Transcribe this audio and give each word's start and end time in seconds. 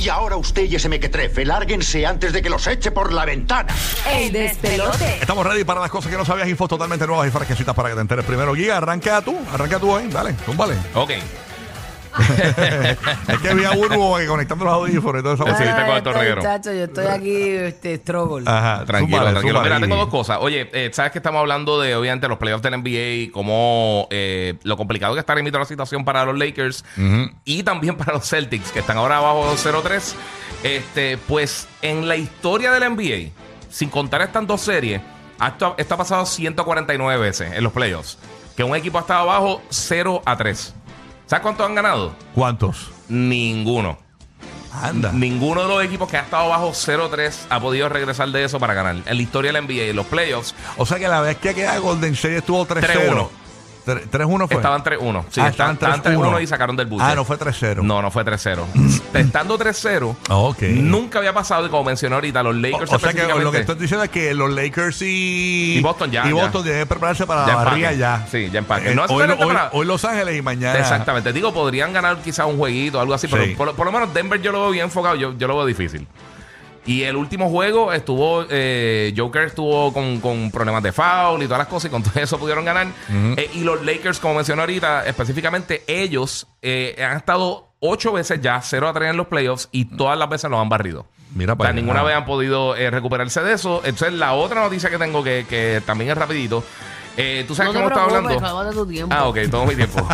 Y 0.00 0.08
ahora 0.08 0.36
usted 0.36 0.64
y 0.64 0.76
ese 0.76 0.88
mequetrefe, 0.88 1.44
lárguense 1.44 2.06
antes 2.06 2.32
de 2.32 2.40
que 2.40 2.48
los 2.48 2.66
eche 2.66 2.90
por 2.90 3.12
la 3.12 3.26
ventana. 3.26 3.74
El 4.10 4.32
despelote. 4.32 5.18
Estamos 5.20 5.46
ready 5.46 5.62
para 5.64 5.80
las 5.80 5.90
cosas 5.90 6.10
que 6.10 6.16
no 6.16 6.24
sabías, 6.24 6.48
infos 6.48 6.70
totalmente 6.70 7.06
nuevas 7.06 7.28
y 7.28 7.30
fresquecitas 7.30 7.74
para 7.74 7.90
que 7.90 7.96
te 7.96 8.00
enteres 8.00 8.24
primero. 8.24 8.54
Guía, 8.54 8.78
arranca 8.78 9.20
tú, 9.20 9.36
arranca 9.52 9.78
tú 9.78 9.94
ahí, 9.94 10.08
dale, 10.08 10.32
túmbale. 10.46 10.74
Ok. 10.94 11.10
es 13.28 13.38
que 13.38 13.48
había 13.48 13.72
Burbu 13.72 14.18
eh, 14.18 14.26
conectando 14.26 14.64
los 14.64 14.74
audífonos 14.74 15.20
y 15.20 15.22
todo 15.22 15.34
eso. 15.34 15.44
Sí, 15.56 15.64
está 15.64 15.86
con 15.86 15.96
el 15.96 16.02
torreguero. 16.02 16.36
Muchacho, 16.36 16.72
yo 16.72 16.84
estoy 16.84 17.06
aquí, 17.06 17.48
este, 17.48 17.96
struggle. 17.96 18.44
Ajá, 18.50 18.84
Tranquilo, 18.84 19.18
tranquilo. 19.20 19.40
zúmbale, 19.40 19.74
Mira, 19.74 19.80
tengo 19.80 19.96
dos 19.96 20.08
cosas. 20.08 20.38
Oye, 20.40 20.68
eh, 20.72 20.90
sabes 20.92 21.12
que 21.12 21.18
estamos 21.18 21.40
hablando 21.40 21.80
de, 21.80 21.94
obviamente, 21.94 22.28
los 22.28 22.38
playoffs 22.38 22.62
del 22.62 22.80
NBA 22.80 23.24
y 23.24 23.28
cómo 23.30 24.06
eh, 24.10 24.54
lo 24.62 24.76
complicado 24.76 25.14
que 25.14 25.20
está 25.20 25.32
ahora 25.32 25.42
mismo 25.42 25.58
la 25.58 25.64
situación 25.64 26.04
para 26.04 26.24
los 26.24 26.38
Lakers 26.38 26.84
y 27.44 27.62
también 27.62 27.96
para 27.96 28.12
los 28.14 28.28
Celtics, 28.28 28.70
que 28.72 28.78
están 28.80 28.96
ahora 28.98 29.18
abajo 29.18 29.52
0-3. 29.56 30.14
Este, 30.62 31.18
pues 31.26 31.66
en 31.82 32.06
la 32.08 32.16
historia 32.16 32.70
del 32.72 32.94
NBA, 32.94 33.30
sin 33.70 33.88
contar 33.88 34.22
estas 34.22 34.46
dos 34.46 34.60
series, 34.60 35.00
esto, 35.44 35.74
esto 35.78 35.94
ha 35.94 35.96
pasado 35.96 36.26
149 36.26 37.20
veces 37.20 37.52
en 37.52 37.64
los 37.64 37.72
playoffs. 37.72 38.18
Que 38.56 38.64
un 38.64 38.76
equipo 38.76 38.98
ha 38.98 39.02
estado 39.02 39.22
abajo 39.22 39.62
0 39.70 40.22
a 40.24 40.36
3. 40.36 40.74
¿Sabes 41.30 41.44
cuántos 41.44 41.64
han 41.64 41.76
ganado? 41.76 42.12
¿Cuántos? 42.34 42.90
Ninguno. 43.08 43.96
Anda. 44.72 45.12
Ninguno 45.12 45.62
de 45.62 45.68
los 45.68 45.84
equipos 45.84 46.10
que 46.10 46.16
ha 46.16 46.22
estado 46.22 46.48
bajo 46.48 46.70
0-3 46.72 47.32
ha 47.48 47.60
podido 47.60 47.88
regresar 47.88 48.28
de 48.30 48.42
eso 48.42 48.58
para 48.58 48.74
ganar. 48.74 48.96
En 49.06 49.16
la 49.16 49.22
historia 49.22 49.52
de 49.52 49.60
la 49.60 49.64
NBA, 49.64 49.90
en 49.90 49.96
los 49.96 50.06
playoffs, 50.06 50.56
O 50.76 50.84
sea 50.84 50.98
que 50.98 51.06
la 51.06 51.20
vez 51.20 51.36
que 51.36 51.54
queda 51.54 51.78
Golden 51.78 52.14
State 52.14 52.38
estuvo 52.38 52.66
3-0. 52.66 52.80
3-1. 53.12 53.28
3 53.94 54.10
3-1 54.10 54.46
fue. 54.48 54.56
estaban 54.56 54.82
3-1. 54.82 55.24
Sí, 55.30 55.40
Ah, 55.40 55.48
estaban, 55.48 55.74
estaban 55.74 55.96
estaban 55.96 56.18
3-1 56.18 56.42
y 56.42 56.46
sacaron 56.46 56.76
del 56.76 56.86
buche. 56.86 57.04
Ah, 57.06 57.14
no 57.14 57.24
fue 57.24 57.36
3-0. 57.38 57.82
No, 57.82 58.00
no 58.02 58.10
fue 58.10 58.24
3-0. 58.24 58.64
Estando 59.14 59.58
3-0, 59.58 60.16
Ok. 60.30 60.62
nunca 60.62 61.18
había 61.18 61.32
pasado, 61.32 61.66
y 61.66 61.68
como 61.70 61.84
mencioné 61.84 62.14
ahorita, 62.14 62.42
los 62.42 62.54
O, 62.54 62.58
Lakers 62.58 62.92
o 62.92 62.98
sea 62.98 63.12
que 63.12 63.26
lo 63.26 63.50
que 63.52 63.58
estoy 63.60 63.76
diciendo 63.76 64.04
es 64.04 64.10
que 64.10 64.34
los 64.34 64.50
Lakers 64.50 65.02
y, 65.02 65.76
Y 65.78 65.80
Boston 65.82 66.10
ya, 66.10 66.26
y. 66.26 66.32
Boston 66.32 66.64
deben 66.64 66.86
prepararse 66.88 67.26
para 67.26 67.42
Ya 67.46 67.54
la 67.54 67.64
barriga 67.64 67.92
empaquen. 67.92 67.98
ya. 67.98 68.26
Sí, 68.30 68.50
ya 68.52 68.58
empaquen. 68.60 68.92
Eh, 68.92 68.94
No 68.94 69.02
hoy, 69.02 69.08
necesariamente 69.08 69.44
hoy- 69.44 69.54
para- 69.54 69.70
hoy 69.72 69.86
Los 69.86 70.04
Ángeles 70.04 70.36
y 70.38 70.42
mañana. 70.42 70.78
Exactamente. 70.78 71.32
Digo, 71.32 71.52
podrían 71.52 71.92
ganar 71.92 72.18
quizás 72.18 72.46
un 72.46 72.56
jueguito 72.58 72.98
o 72.98 73.00
algo 73.00 73.14
así, 73.14 73.26
pero 73.28 73.44
Sí. 73.44 73.54
por, 73.56 73.74
por 73.74 73.86
lo 73.86 73.92
menos 73.92 74.12
Denver 74.14 74.40
yo 74.40 74.52
lo 74.52 74.60
veo 74.62 74.70
bien 74.70 74.84
enfocado, 74.84 75.16
yo, 75.16 75.32
yo 75.36 75.46
lo 75.48 75.56
veo 75.56 75.66
difícil. 75.66 76.06
Y 76.86 77.02
el 77.02 77.14
último 77.16 77.50
juego 77.50 77.92
estuvo, 77.92 78.46
eh, 78.48 79.12
Joker 79.16 79.42
estuvo 79.44 79.92
con, 79.92 80.18
con 80.20 80.50
problemas 80.50 80.82
de 80.82 80.92
foul 80.92 81.42
y 81.42 81.44
todas 81.44 81.58
las 81.58 81.68
cosas, 81.68 81.88
y 81.88 81.92
con 81.92 82.02
todo 82.04 82.20
eso 82.22 82.38
pudieron 82.38 82.64
ganar. 82.64 82.88
Eh, 83.36 83.50
y 83.54 83.60
los 83.60 83.84
Lakers, 83.84 84.18
como 84.18 84.34
mencioné 84.34 84.62
ahorita, 84.62 85.06
específicamente 85.06 85.84
ellos 85.86 86.46
eh, 86.62 86.96
han 87.06 87.18
estado 87.18 87.68
ocho 87.80 88.12
veces 88.12 88.40
ya 88.40 88.60
0 88.62 88.88
a 88.88 88.92
3 88.92 89.10
en 89.10 89.16
los 89.16 89.26
playoffs 89.26 89.68
y 89.72 89.84
todas 89.84 90.18
las 90.18 90.28
veces 90.28 90.50
los 90.50 90.60
han 90.60 90.68
barrido. 90.68 91.06
Mira 91.34 91.52
O 91.52 91.54
sea, 91.54 91.58
para 91.58 91.70
allá. 91.70 91.80
ninguna 91.80 92.02
vez 92.02 92.16
han 92.16 92.24
podido 92.24 92.74
eh, 92.74 92.90
recuperarse 92.90 93.40
de 93.42 93.52
eso. 93.52 93.82
Entonces, 93.84 94.12
la 94.14 94.32
otra 94.32 94.60
noticia 94.62 94.90
que 94.90 94.98
tengo, 94.98 95.22
que, 95.22 95.46
que 95.48 95.80
también 95.86 96.10
es 96.10 96.18
rapidito, 96.18 96.64
eh, 97.16 97.44
tú 97.46 97.54
sabes 97.54 97.72
no 97.72 97.80
que 97.80 97.86
te 97.86 97.92
hemos 97.92 97.92
estado 97.92 98.08
preocupes, 98.08 98.48
hablando... 98.48 98.72
tu 98.84 98.90
tiempo. 98.90 99.14
Ah, 99.16 99.28
ok, 99.28 99.38
todo 99.50 99.64
mi 99.66 99.74
tiempo. 99.76 99.98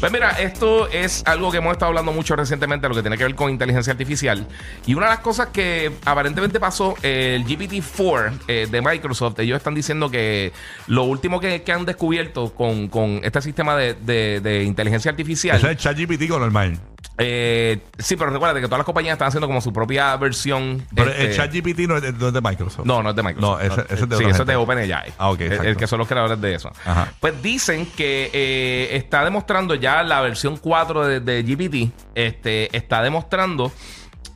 pues 0.00 0.12
mira, 0.12 0.30
esto 0.30 0.88
es 0.88 1.22
algo 1.26 1.50
que 1.50 1.58
hemos 1.58 1.72
estado 1.72 1.88
hablando 1.88 2.12
mucho 2.12 2.36
recientemente, 2.36 2.88
lo 2.88 2.94
que 2.94 3.00
tiene 3.02 3.16
que 3.16 3.24
ver 3.24 3.34
con 3.34 3.50
inteligencia 3.50 3.92
artificial. 3.92 4.46
Y 4.86 4.94
una 4.94 5.06
de 5.06 5.12
las 5.12 5.20
cosas 5.20 5.48
que 5.48 5.90
aparentemente 6.04 6.60
pasó, 6.60 6.94
el 7.02 7.44
GPT-4 7.44 8.32
eh, 8.46 8.68
de 8.70 8.80
Microsoft, 8.80 9.38
ellos 9.40 9.56
están 9.56 9.74
diciendo 9.74 10.10
que 10.10 10.52
lo 10.86 11.04
último 11.04 11.40
que, 11.40 11.62
han 11.68 11.84
descubierto 11.84 12.54
con, 12.54 12.88
con 12.88 13.20
este 13.22 13.42
sistema 13.42 13.76
de, 13.76 13.94
de- 13.94 14.62
inteligencia 14.64 15.10
artificial... 15.10 15.56
Ese 15.56 15.66
es 15.66 15.72
el 15.72 15.76
ChatGPT 15.78 16.28
con 16.28 16.40
normal. 16.40 16.78
Eh, 17.18 17.80
sí, 17.98 18.16
pero 18.16 18.30
recuerda 18.30 18.54
que 18.60 18.66
todas 18.66 18.78
las 18.78 18.84
compañías 18.86 19.14
están 19.14 19.28
haciendo 19.28 19.46
como 19.48 19.60
su 19.60 19.72
propia 19.72 20.16
versión. 20.16 20.86
Pero 20.94 21.10
este, 21.10 21.26
el 21.26 21.36
ChatGPT 21.36 21.78
no 21.88 21.96
es, 21.96 22.02
de, 22.02 22.12
no 22.12 22.28
es 22.28 22.32
de 22.32 22.40
Microsoft. 22.40 22.86
no, 22.86 23.02
no 23.02 23.10
es 23.10 23.16
de 23.16 23.22
Microsoft. 23.22 23.58
No, 23.58 23.60
ese- 23.60 23.80
ese 23.92 24.04
es 24.04 24.08
de 24.08 24.16
Sí, 24.16 24.24
eso 24.24 24.42
es 24.42 24.46
de. 24.46 24.56
OpenAI. 24.56 25.12
Ah, 25.18 25.30
ok, 25.30 25.40
El- 25.40 25.76
que 25.76 25.86
son 25.86 25.98
los 25.98 26.06
creadores 26.08 26.40
de 26.40 26.54
eso. 26.54 26.70
Ajá. 26.84 27.12
Pues 27.20 27.42
dicen 27.42 27.86
que 27.96 28.30
eh, 28.32 28.88
está 28.96 29.24
demostrando 29.24 29.74
ya 29.74 30.02
la 30.02 30.20
versión 30.20 30.56
4 30.56 31.06
de, 31.06 31.20
de 31.20 31.42
GPT. 31.42 31.92
Este, 32.14 32.76
está 32.76 33.02
demostrando 33.02 33.72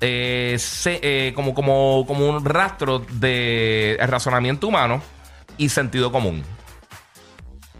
eh, 0.00 0.56
se- 0.58 0.98
eh, 1.02 1.32
como, 1.34 1.54
como, 1.54 2.04
como 2.06 2.28
un 2.28 2.44
rastro 2.44 2.98
de 3.12 3.96
razonamiento 4.00 4.66
humano 4.66 5.00
y 5.56 5.68
sentido 5.68 6.10
común. 6.10 6.42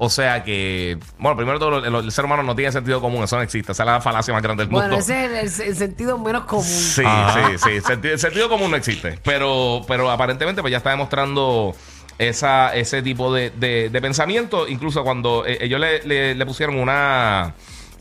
O 0.05 0.11
sea 0.11 0.43
que, 0.43 0.99
bueno, 1.19 1.37
primero 1.37 1.61
todo, 1.61 1.79
el, 1.85 1.95
el 1.95 2.11
ser 2.11 2.25
humano 2.25 2.43
no 2.43 2.57
tiene 2.57 2.73
sentido 2.73 3.01
común, 3.01 3.23
eso 3.23 3.37
no 3.37 3.43
existe, 3.43 3.71
esa 3.71 3.85
es 3.85 3.87
la 3.87 4.01
falacia 4.01 4.35
más 4.35 4.43
grande 4.43 4.65
del 4.65 4.71
mundo. 4.73 4.85
Bueno, 4.89 5.01
ese 5.01 5.43
es 5.45 5.61
el, 5.61 5.69
el 5.69 5.77
sentido 5.77 6.19
menos 6.19 6.43
común. 6.43 6.65
Sí, 6.65 7.03
sí, 7.05 7.59
sí. 7.63 7.81
Sentido, 7.81 8.19
sentido 8.19 8.49
común 8.49 8.73
no 8.73 8.77
existe. 8.77 9.21
Pero, 9.23 9.83
pero 9.87 10.11
aparentemente, 10.11 10.61
pues 10.61 10.73
ya 10.73 10.79
está 10.79 10.91
demostrando 10.91 11.73
esa, 12.19 12.75
ese 12.75 13.01
tipo 13.03 13.33
de, 13.33 13.51
de- 13.51 13.91
de 13.91 14.01
pensamiento. 14.01 14.67
Incluso 14.67 15.05
cuando 15.05 15.45
eh, 15.47 15.59
ellos 15.61 15.79
le, 15.79 16.03
le- 16.03 16.35
le 16.35 16.47
pusieron 16.47 16.81
una. 16.81 17.55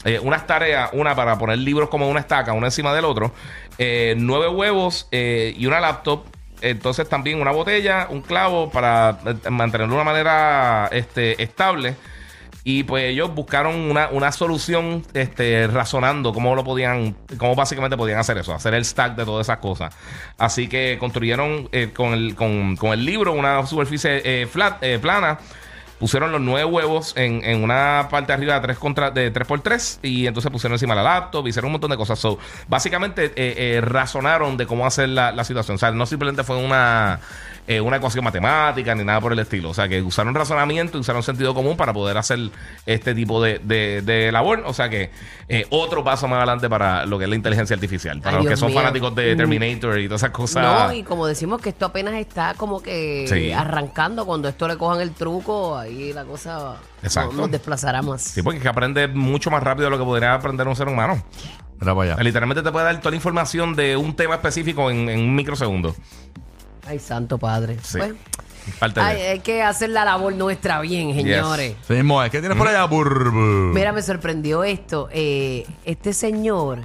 eh, 0.03 0.19
unas 0.23 0.47
tareas, 0.47 0.89
una 0.93 1.15
para 1.15 1.37
poner 1.37 1.59
libros 1.59 1.87
como 1.89 2.09
una 2.09 2.21
estaca, 2.21 2.51
uno 2.53 2.65
encima 2.65 2.95
del 2.95 3.05
otro, 3.05 3.31
eh, 3.77 4.15
nueve 4.17 4.47
huevos 4.47 5.07
eh, 5.11 5.53
y 5.55 5.67
una 5.67 5.79
laptop. 5.79 6.25
Entonces 6.61 7.09
también 7.09 7.41
una 7.41 7.51
botella, 7.51 8.07
un 8.09 8.21
clavo 8.21 8.69
para 8.69 9.19
eh, 9.25 9.49
mantenerlo 9.49 9.95
de 9.95 10.01
una 10.01 10.11
manera 10.11 10.89
este, 10.91 11.41
estable. 11.41 11.95
Y 12.63 12.83
pues 12.83 13.05
ellos 13.05 13.33
buscaron 13.33 13.75
una, 13.75 14.09
una 14.09 14.31
solución 14.31 15.03
este, 15.13 15.65
razonando 15.65 16.31
cómo 16.31 16.53
lo 16.55 16.63
podían, 16.63 17.15
cómo 17.37 17.55
básicamente 17.55 17.97
podían 17.97 18.19
hacer 18.19 18.37
eso, 18.37 18.53
hacer 18.53 18.75
el 18.75 18.85
stack 18.85 19.15
de 19.15 19.25
todas 19.25 19.47
esas 19.47 19.57
cosas. 19.57 19.95
Así 20.37 20.67
que 20.67 20.97
construyeron 20.99 21.69
eh, 21.71 21.89
con, 21.91 22.13
el, 22.13 22.35
con, 22.35 22.75
con 22.75 22.91
el 22.91 23.03
libro 23.03 23.33
una 23.33 23.65
superficie 23.65 24.21
eh, 24.23 24.45
flat, 24.45 24.77
eh, 24.83 24.99
plana. 24.99 25.39
Pusieron 26.01 26.31
los 26.31 26.41
nueve 26.41 26.65
huevos 26.65 27.13
en, 27.15 27.41
en 27.45 27.63
una 27.63 28.07
parte 28.11 28.27
de 28.31 28.33
arriba 28.33 28.55
de 28.55 28.61
3 28.61 28.77
contra, 28.79 29.11
de 29.11 29.31
3x3 29.31 29.99
y 30.01 30.25
entonces 30.27 30.51
pusieron 30.51 30.73
encima 30.73 30.95
la 30.95 31.03
laptop, 31.03 31.47
hicieron 31.47 31.67
un 31.67 31.73
montón 31.73 31.91
de 31.91 31.95
cosas. 31.97 32.17
So, 32.19 32.39
básicamente 32.67 33.25
eh, 33.27 33.31
eh, 33.77 33.81
razonaron 33.81 34.57
de 34.57 34.65
cómo 34.65 34.85
hacer 34.85 35.09
la, 35.09 35.31
la 35.31 35.43
situación. 35.43 35.75
O 35.75 35.77
sea, 35.77 35.91
no 35.91 36.05
simplemente 36.07 36.43
fue 36.43 36.57
una, 36.57 37.19
eh, 37.67 37.79
una 37.79 37.97
ecuación 37.97 38.23
matemática 38.25 38.95
ni 38.95 39.03
nada 39.03 39.21
por 39.21 39.31
el 39.31 39.39
estilo. 39.39 39.69
O 39.69 39.73
sea, 39.75 39.87
que 39.87 40.01
usaron 40.01 40.33
razonamiento 40.33 40.97
y 40.97 41.01
usaron 41.01 41.21
sentido 41.21 41.53
común 41.53 41.77
para 41.77 41.93
poder 41.93 42.17
hacer 42.17 42.39
este 42.87 43.13
tipo 43.13 43.41
de, 43.41 43.59
de- 43.59 44.01
de 44.01 44.31
labor. 44.31 44.63
O 44.65 44.73
sea, 44.73 44.89
que 44.89 45.11
eh, 45.49 45.67
otro 45.69 46.03
paso 46.03 46.27
más 46.27 46.37
adelante 46.37 46.67
para 46.67 47.05
lo 47.05 47.19
que 47.19 47.25
es 47.25 47.29
la 47.29 47.35
inteligencia 47.35 47.75
artificial. 47.75 48.19
Para 48.21 48.37
Ay, 48.37 48.43
los 48.43 48.51
que 48.51 48.57
son 48.57 48.69
mío. 48.69 48.79
fanáticos 48.79 49.13
de 49.13 49.35
Mm. 49.35 49.37
Terminator 49.37 49.99
y 49.99 50.07
todas 50.07 50.21
esas 50.23 50.31
cosas. 50.31 50.63
No, 50.63 50.93
y 50.93 51.03
como 51.03 51.27
decimos 51.27 51.61
que 51.61 51.69
esto 51.69 51.85
apenas 51.85 52.15
está 52.15 52.55
como 52.55 52.81
que 52.81 53.25
Sí. 53.29 53.51
arrancando, 53.51 54.25
cuando 54.25 54.47
esto 54.49 54.67
le 54.67 54.77
cojan 54.77 54.99
el 55.01 55.11
truco, 55.11 55.77
ahí 55.91 56.13
la 56.13 56.25
cosa 56.25 56.77
Exacto. 57.03 57.33
no- 57.33 57.41
nos 57.43 57.51
desplazará 57.51 58.01
más. 58.01 58.21
Sí, 58.21 58.41
porque 58.41 58.57
es 58.57 58.63
que 58.63 58.69
aprende 58.69 59.07
mucho 59.07 59.49
más 59.51 59.61
rápido 59.63 59.85
de 59.85 59.91
lo 59.91 59.97
que 59.97 60.03
podría 60.05 60.33
aprender 60.33 60.67
un 60.67 60.75
ser 60.75 60.87
humano. 60.87 61.23
Mira 61.79 61.95
para 61.95 62.13
allá. 62.13 62.23
Literalmente 62.23 62.61
te 62.63 62.71
puede 62.71 62.85
dar 62.85 62.97
toda 62.99 63.09
la 63.11 63.15
información 63.15 63.75
de 63.75 63.97
un 63.97 64.15
tema 64.15 64.35
específico 64.35 64.89
en, 64.91 65.09
en 65.09 65.19
un 65.19 65.35
microsegundo. 65.35 65.95
Ay, 66.87 66.99
santo 66.99 67.37
padre. 67.37 67.77
Sí. 67.83 67.97
Pues, 67.97 68.13
Parte 68.79 68.99
de- 68.99 69.05
ay, 69.05 69.21
hay 69.21 69.39
que 69.39 69.63
hacer 69.63 69.89
la 69.89 70.05
labor 70.05 70.33
nuestra 70.35 70.79
bien, 70.81 71.15
señores. 71.15 71.75
Sí 71.87 71.93
mismo 71.93 72.21
es. 72.21 72.29
¿Qué 72.29 72.39
tienes 72.39 72.55
por 72.57 72.67
allá? 72.67 72.87
Mira, 72.87 73.91
me 73.91 74.03
sorprendió 74.03 74.63
esto. 74.63 75.09
Eh, 75.11 75.65
este 75.83 76.13
señor, 76.13 76.79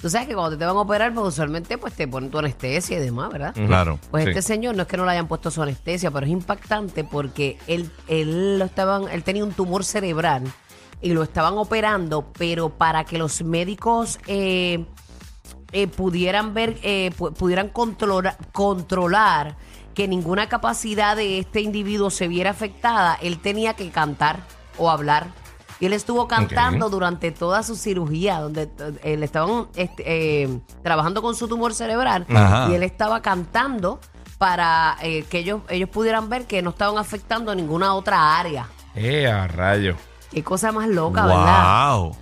tú 0.00 0.08
sabes 0.10 0.28
que 0.28 0.34
cuando 0.34 0.56
te 0.56 0.64
van 0.64 0.76
a 0.76 0.80
operar, 0.80 1.12
pues 1.14 1.28
usualmente 1.28 1.76
pues 1.78 1.94
te 1.94 2.06
ponen 2.08 2.30
tu 2.30 2.38
anestesia 2.38 2.98
y 2.98 3.00
demás, 3.00 3.30
¿verdad? 3.30 3.54
Claro. 3.54 3.98
Pues 4.10 4.24
Sí. 4.24 4.30
este 4.30 4.42
señor 4.42 4.76
no 4.76 4.82
es 4.82 4.88
que 4.88 4.96
no 4.96 5.04
le 5.04 5.12
hayan 5.12 5.26
puesto 5.28 5.50
su 5.50 5.62
anestesia, 5.62 6.10
pero 6.10 6.26
es 6.26 6.32
impactante 6.32 7.04
porque 7.04 7.58
él, 7.66 7.90
él 8.06 8.58
lo 8.58 8.64
estaban, 8.64 9.08
él 9.10 9.22
tenía 9.24 9.44
un 9.44 9.52
tumor 9.52 9.84
cerebral 9.84 10.44
y 11.00 11.12
lo 11.12 11.22
estaban 11.22 11.54
operando, 11.58 12.32
pero 12.36 12.70
para 12.70 13.04
que 13.04 13.18
los 13.18 13.42
médicos 13.42 14.18
eh, 14.26 14.84
eh, 15.72 15.86
pudieran 15.86 16.54
ver, 16.54 16.78
eh, 16.82 17.10
pu- 17.16 17.32
pudieran 17.34 17.68
controlar, 17.68 18.36
controlar 18.52 19.56
que 19.94 20.06
ninguna 20.08 20.48
capacidad 20.48 21.16
de 21.16 21.38
este 21.40 21.60
individuo 21.60 22.10
se 22.10 22.28
viera 22.28 22.50
afectada, 22.50 23.18
él 23.20 23.38
tenía 23.40 23.74
que 23.74 23.90
cantar 23.90 24.40
o 24.78 24.90
hablar. 24.90 25.26
Y 25.80 25.86
él 25.86 25.92
estuvo 25.92 26.26
cantando 26.26 26.90
durante 26.90 27.30
toda 27.30 27.62
su 27.62 27.76
cirugía, 27.76 28.40
donde 28.40 28.68
eh, 29.02 29.16
le 29.16 29.24
estaban 29.24 29.68
este, 29.76 30.02
eh, 30.42 30.60
trabajando 30.82 31.22
con 31.22 31.36
su 31.36 31.46
tumor 31.46 31.72
cerebral, 31.72 32.26
Ajá. 32.28 32.68
y 32.70 32.74
él 32.74 32.82
estaba 32.82 33.22
cantando 33.22 34.00
para 34.38 34.96
eh, 35.02 35.24
que 35.24 35.38
ellos, 35.38 35.62
ellos 35.68 35.88
pudieran 35.88 36.28
ver 36.28 36.46
que 36.46 36.62
no 36.62 36.70
estaban 36.70 36.98
afectando 36.98 37.54
ninguna 37.54 37.94
otra 37.94 38.38
área. 38.38 38.68
Eh, 38.94 39.26
a 39.28 39.46
rayo. 39.46 39.96
Qué 40.30 40.42
cosa 40.42 40.72
más 40.72 40.88
loca, 40.88 41.26
¿verdad? 41.26 41.96
Wow. 41.96 42.16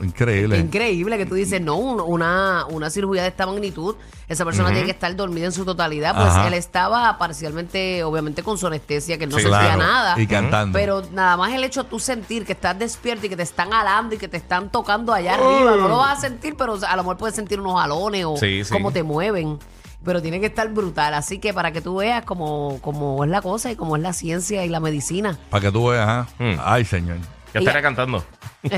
Increíble. 0.00 0.58
Increíble 0.58 1.18
que 1.18 1.26
tú 1.26 1.34
dices, 1.34 1.60
no, 1.60 1.76
un- 1.76 2.00
una, 2.00 2.64
una 2.70 2.90
cirugía 2.90 3.22
de 3.22 3.28
esta 3.28 3.46
magnitud, 3.46 3.96
esa 4.28 4.44
persona 4.44 4.68
tiene 4.70 4.84
que 4.84 4.90
estar 4.92 5.14
dormida 5.16 5.46
en 5.46 5.52
su 5.52 5.64
totalidad. 5.64 6.14
Pues 6.14 6.28
Ajá. 6.28 6.46
él 6.48 6.54
estaba 6.54 7.16
parcialmente, 7.18 8.04
obviamente, 8.04 8.42
con 8.42 8.58
su 8.58 8.66
anestesia, 8.66 9.18
que 9.18 9.24
él 9.24 9.30
no 9.30 9.36
Sí, 9.36 9.42
sentía 9.42 9.60
Claro, 9.60 9.78
nada. 9.82 10.20
Y 10.20 10.26
cantando. 10.26 10.78
Pero 10.78 11.02
nada 11.12 11.36
más 11.36 11.52
el 11.52 11.64
hecho 11.64 11.82
de 11.84 11.88
tú 11.90 11.98
sentir 11.98 12.44
que 12.44 12.52
estás 12.52 12.78
despierto 12.78 13.26
y 13.26 13.28
que 13.28 13.36
te 13.36 13.42
están 13.42 13.72
alando 13.72 14.14
y 14.14 14.18
que 14.18 14.28
te 14.28 14.36
están 14.36 14.70
tocando 14.70 15.12
allá 15.12 15.34
arriba, 15.34 15.76
no 15.76 15.88
lo 15.88 15.96
vas 15.98 16.18
a 16.18 16.20
sentir, 16.20 16.54
pero 16.56 16.78
a 16.86 16.96
lo 16.96 17.02
mejor 17.02 17.16
puedes 17.16 17.34
sentir 17.36 17.60
unos 17.60 17.80
jalones 17.80 18.24
o 18.26 18.36
Sí, 18.36 18.64
sí. 18.64 18.72
cómo 18.72 18.90
te 18.92 19.02
mueven. 19.02 19.58
Pero 20.04 20.22
tiene 20.22 20.38
que 20.38 20.46
estar 20.46 20.68
brutal. 20.72 21.12
Así 21.14 21.38
que 21.40 21.52
para 21.52 21.72
que 21.72 21.80
tú 21.80 21.96
veas 21.96 22.24
cómo, 22.24 22.78
cómo 22.82 23.24
es 23.24 23.30
la 23.30 23.42
cosa 23.42 23.72
y 23.72 23.76
cómo 23.76 23.96
es 23.96 24.02
la 24.02 24.12
ciencia 24.12 24.64
y 24.64 24.68
la 24.68 24.78
medicina. 24.78 25.36
Para 25.50 25.60
que 25.62 25.72
tú 25.72 25.88
veas. 25.88 26.28
Mm. 26.38 26.52
Ay, 26.64 26.84
señor. 26.84 27.16
¿Qué 27.52 27.58
estaría 27.58 27.82
cantando? 27.82 28.24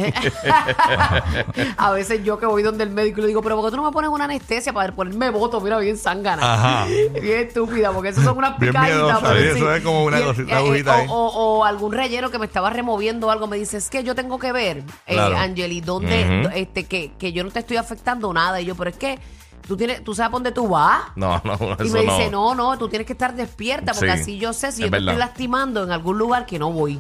a 1.77 1.91
veces 1.93 2.23
yo 2.25 2.39
que 2.39 2.47
voy 2.47 2.63
donde 2.63 2.85
el 2.85 2.91
médico 2.91 3.19
y 3.19 3.23
le 3.23 3.29
digo, 3.29 3.43
pero 3.43 3.57
¿por 3.57 3.65
qué 3.67 3.71
tú 3.71 3.77
no 3.77 3.85
me 3.85 3.93
pones 3.93 4.11
una 4.11 4.25
anestesia 4.25 4.73
para 4.73 4.95
ponerme 4.95 5.31
voto? 5.31 5.61
Mira, 5.61 5.79
bien 5.79 5.97
sangana. 5.97 6.43
Ajá. 6.55 6.87
Bien 7.21 7.41
estúpida, 7.49 7.91
porque 7.93 8.11
eso 8.11 8.23
son 8.23 8.39
unas 8.39 8.59
Bien 8.59 8.73
picaditas. 8.73 8.97
miedosa, 8.99 9.21
pero 9.33 9.41
sí, 9.53 9.59
eso 9.59 9.75
es 9.75 9.83
como 9.83 10.05
una 10.05 10.21
cosita, 10.23 10.53
eh, 10.53 10.55
agujita 10.57 10.95
ahí. 10.97 11.07
o, 11.09 11.13
o- 11.15 11.59
o 11.61 11.65
algún 11.65 11.93
relleno 11.93 12.31
que 12.31 12.39
me 12.39 12.47
estaba 12.47 12.71
removiendo 12.71 13.27
o 13.27 13.31
algo, 13.31 13.47
me 13.47 13.57
dice, 13.57 13.77
es 13.79 13.91
que 13.91 14.05
yo 14.05 14.15
tengo 14.15 14.39
que 14.39 14.53
ver, 14.53 14.79
eh, 15.07 15.15
Claro. 15.15 15.37
Angeli, 15.37 15.81
donde, 15.81 16.41
Ujú. 16.47 16.51
este, 16.55 16.85
que, 16.85 17.13
que 17.19 17.33
yo 17.33 17.45
no 17.45 17.51
te 17.51 17.61
estoy 17.61 17.77
afectando 17.77 18.33
nada. 18.33 18.61
Y 18.61 18.67
yo, 18.67 18.75
pero 18.75 18.91
es 18.91 18.97
que 18.97 19.19
tú 19.67 19.77
tienes, 19.77 20.03
tú 20.05 20.15
sabes 20.15 20.31
por 20.31 20.37
dónde 20.43 20.53
tú 20.53 20.69
vas. 20.69 21.03
No, 21.17 21.41
no, 21.45 21.55
eso 21.55 21.85
Y 21.85 21.91
me 21.91 22.01
dice, 22.03 22.31
no. 22.31 22.55
no, 22.55 22.71
no, 22.73 22.79
tú 22.79 22.89
tienes 22.89 23.07
que 23.07 23.13
estar 23.15 23.35
despierta 23.35 23.93
porque 23.93 24.15
Sí, 24.17 24.21
así 24.23 24.39
yo 24.39 24.53
sé 24.53 24.73
si 24.73 24.83
es 24.83 24.87
yo 24.87 24.87
te 24.87 24.91
verdad. 24.91 25.15
estoy 25.15 25.19
lastimando 25.19 25.83
en 25.85 25.91
algún 25.93 26.19
lugar 26.19 26.47
que 26.47 26.59
no 26.59 26.71
voy. 26.73 26.99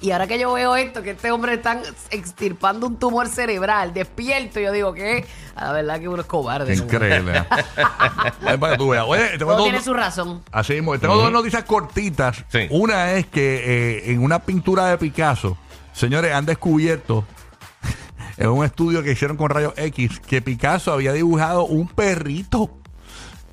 Y 0.00 0.10
ahora 0.10 0.26
que 0.26 0.38
yo 0.38 0.52
veo 0.52 0.76
esto, 0.76 1.02
que 1.02 1.10
este 1.10 1.30
hombre 1.30 1.54
está 1.54 1.80
extirpando 2.10 2.86
un 2.86 2.96
tumor 2.98 3.28
cerebral, 3.28 3.94
despierto, 3.94 4.60
yo 4.60 4.72
digo 4.72 4.92
que 4.92 5.24
la 5.56 5.72
verdad 5.72 5.98
que 6.00 6.08
uno 6.08 6.20
es 6.20 6.26
cobarde. 6.26 6.76
¿no? 6.76 6.82
Increíble. 6.84 7.44
Ay, 8.46 8.56
para 8.58 8.72
que 8.72 8.78
tú 8.78 8.88
veas. 8.90 9.04
Oye, 9.06 9.28
tengo 9.38 9.52
Todo 9.52 9.56
dos- 9.58 9.64
tiene 9.64 9.82
su 9.82 9.94
razón. 9.94 10.42
Así 10.52 10.74
mismo. 10.74 10.98
Tengo 10.98 11.16
dos 11.16 11.32
noticias 11.32 11.64
cortitas. 11.64 12.44
Sí. 12.48 12.66
Una 12.70 13.12
es 13.12 13.26
que 13.26 13.62
eh, 14.06 14.12
en 14.12 14.22
una 14.22 14.40
pintura 14.40 14.86
de 14.86 14.98
Picasso, 14.98 15.56
señores, 15.92 16.32
han 16.34 16.44
descubierto 16.46 17.24
en 18.36 18.48
un 18.48 18.64
estudio 18.64 19.02
que 19.02 19.12
hicieron 19.12 19.36
con 19.36 19.50
rayos 19.50 19.72
X 19.76 20.20
que 20.20 20.42
Picasso 20.42 20.92
había 20.92 21.12
dibujado 21.12 21.64
un 21.64 21.88
perrito. 21.88 22.70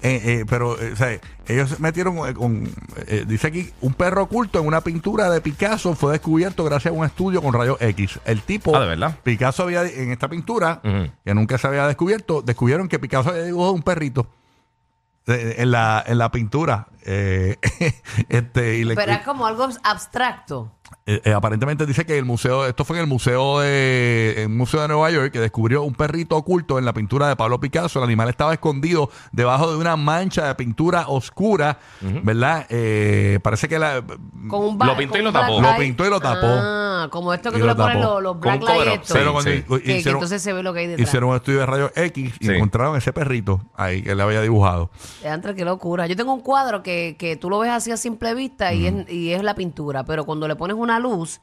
Eh, 0.06 0.22
eh, 0.42 0.46
pero, 0.50 0.80
eh, 0.82 0.92
o 0.92 0.96
sea, 0.98 1.18
ellos 1.48 1.80
metieron 1.80 2.18
eh, 2.30 2.34
con, 2.34 2.70
eh, 3.08 3.24
dice 3.26 3.48
aquí, 3.48 3.70
un 3.80 3.94
perro 3.94 4.24
oculto 4.24 4.60
en 4.60 4.68
una 4.68 4.82
pintura 4.82 5.30
de 5.30 5.40
Picasso 5.40 5.96
fue 5.96 6.12
descubierto 6.12 6.66
gracias 6.66 6.94
a 6.94 6.98
un 6.98 7.06
estudio 7.06 7.42
con 7.42 7.54
rayos 7.54 7.78
X. 7.80 8.20
El 8.26 8.42
tipo, 8.42 8.76
Ah, 8.76 8.82
¿de 8.82 8.88
verdad? 8.88 9.18
Picasso 9.24 9.64
había, 9.64 9.84
en 9.86 10.12
esta 10.12 10.28
pintura, 10.28 10.82
que 11.24 11.34
nunca 11.34 11.58
se 11.58 11.68
había 11.68 11.88
descubierto, 11.88 12.42
descubrieron 12.42 12.90
que 12.90 13.00
Picasso 13.00 13.30
había 13.30 13.44
dibujado 13.44 13.72
un 13.72 13.82
perrito 13.84 14.28
en 15.28 15.72
la, 15.72 16.04
en 16.06 16.18
la 16.18 16.32
pintura. 16.32 16.88
Eh, 17.06 17.58
este, 18.30 18.78
y 18.78 18.84
le- 18.86 18.96
Pero 18.96 19.12
es 19.14 19.20
como 19.20 19.46
algo 19.46 19.68
abstracto. 19.84 20.72
eh, 21.06 21.22
eh, 21.26 21.34
aparentemente 21.34 21.86
dice 21.86 22.06
que 22.06 22.18
el 22.18 22.24
museo, 22.26 22.66
esto 22.66 22.86
fue 22.86 22.98
en 22.98 23.02
el 23.04 23.08
museo 23.10 23.60
de, 23.60 24.34
en 24.38 24.44
el 24.44 24.50
museo 24.58 24.82
de 24.82 24.88
Nueva 24.88 25.10
York, 25.12 25.32
que 25.32 25.40
descubrió 25.40 25.84
un 25.84 25.96
perrito 25.96 26.38
oculto 26.38 26.80
en 26.80 26.86
la 26.86 26.94
pintura 26.94 27.28
de 27.28 27.36
Pablo 27.36 27.60
Picasso. 27.60 28.00
El 28.00 28.06
animal 28.06 28.30
estaba 28.30 28.54
escondido 28.54 29.10
debajo 29.32 29.70
de 29.72 29.78
una 29.78 29.96
mancha 29.98 30.48
de 30.48 30.56
pintura 30.56 31.08
oscura, 31.08 31.78
¿verdad? 32.02 32.66
Eh, 32.70 33.40
parece 33.44 33.68
que 33.68 33.80
la, 33.80 34.02
Con 34.48 34.64
un 34.64 34.78
ba- 34.78 34.86
Lo 34.86 34.96
pintó 34.98 35.18
y 35.18 35.24
con 35.24 35.24
lo 35.24 35.30
un 35.30 35.34
black 35.34 35.48
tapó. 35.48 35.62
Lo 35.62 35.78
pintó 35.78 36.06
y 36.06 36.10
lo 36.10 36.20
tapó. 36.22 36.48
Ah, 36.48 36.93
como 37.10 37.34
esto 37.34 37.52
que 37.52 37.58
Y 37.58 37.62
tú 37.62 37.66
lo 37.68 37.74
le 37.74 37.78
pones 37.78 37.98
tapó. 38.02 38.14
los, 38.14 38.24
los 38.24 38.32
Con 38.34 38.42
black 38.42 38.62
un 38.62 38.68
cover-up, 38.68 38.86
lights 38.86 39.02
estos. 39.02 39.18
pero 39.18 39.26
Sí, 39.28 39.34
cuando 39.34 39.52
sí. 39.52 39.58
hi- 39.58 39.62
que, 39.64 39.84
que 39.84 39.98
hicieron, 39.98 40.18
entonces 40.20 40.42
se 40.42 40.54
ve 40.54 40.64
lo 40.64 40.74
que 40.74 40.80
hay 40.80 40.88
detrás. 40.88 41.08
hicieron 41.08 41.30
un 41.30 41.36
estudio 41.36 41.60
de 41.60 41.66
rayos 41.66 41.92
X 41.96 42.34
y 42.40 42.46
Sí. 42.48 42.52
encontraron 42.54 42.96
ese 42.98 43.14
perrito 43.14 43.62
ahí 43.76 44.02
que 44.02 44.16
le 44.16 44.24
había 44.24 44.42
dibujado. 44.42 44.90
Diantre, 45.22 45.56
qué 45.56 45.66
locura. 45.66 46.08
Yo 46.08 46.16
tengo 46.16 46.34
un 46.34 46.42
cuadro 46.42 46.84
que, 46.84 47.16
que 47.18 47.36
tú 47.36 47.50
lo 47.50 47.60
ves 47.60 47.72
así 47.72 47.92
a 47.92 47.98
simple 47.98 48.34
vista 48.34 48.74
y, 48.74 48.88
es, 48.88 49.10
y 49.10 49.32
es 49.34 49.44
la 49.44 49.56
pintura, 49.56 50.04
pero 50.04 50.26
cuando 50.26 50.48
le 50.48 50.56
pones 50.56 50.76
una 50.78 51.00
luz, 51.00 51.42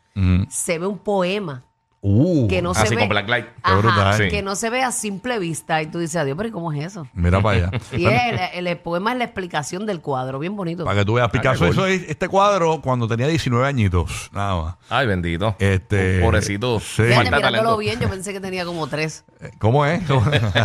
se 0.48 0.78
ve 0.78 0.86
un 0.86 0.98
poema 0.98 1.64
Uh, 2.02 2.48
que 2.48 2.62
no 2.62 2.72
se 2.72 2.80
Así 2.82 2.94
ve. 2.94 3.00
con 3.02 3.10
black 3.10 3.28
light. 3.28 3.46
Ajá, 3.62 3.76
brutal. 3.76 4.14
Sí. 4.16 4.28
que 4.28 4.40
no 4.42 4.56
se 4.56 4.70
ve 4.70 4.82
a 4.82 4.90
simple 4.90 5.38
vista. 5.38 5.82
Y 5.82 5.86
tú 5.88 5.98
dices, 5.98 6.16
adiós, 6.16 6.34
pero 6.36 6.48
¿y 6.48 6.52
cómo 6.52 6.72
es 6.72 6.86
eso? 6.86 7.06
Mira 7.12 7.42
para 7.42 7.68
allá. 7.68 7.70
Y 7.92 8.06
es 8.06 8.22
el, 8.54 8.66
el 8.66 8.78
poema 8.78 9.12
es 9.12 9.18
la 9.18 9.24
explicación 9.24 9.84
del 9.84 10.00
cuadro, 10.00 10.38
bien 10.38 10.56
bonito. 10.56 10.84
Para 10.86 11.00
que 11.00 11.04
tú 11.04 11.14
veas, 11.14 11.28
Picasso 11.30 11.66
qué 11.66 11.74
cool. 11.74 11.90
hizo 11.90 11.96
este 12.08 12.28
cuadro 12.28 12.80
cuando 12.80 13.06
tenía 13.06 13.26
19 13.26 13.66
añitos, 13.66 14.30
nada 14.32 14.62
más. 14.62 14.76
Ay, 14.88 15.06
bendito. 15.06 15.54
Este, 15.58 16.20
Pobrecito. 16.20 16.80
sí. 16.80 17.02
Fíjate, 17.02 17.30
mirándolo 17.30 17.76
bien, 17.76 18.00
yo 18.00 18.08
pensé 18.08 18.32
que 18.32 18.40
tenía 18.40 18.64
como 18.64 18.86
tres. 18.86 19.24
Eh, 19.40 19.50
¿Cómo 19.58 19.84
es? 19.84 20.00